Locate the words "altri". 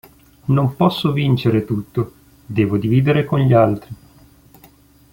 3.53-3.95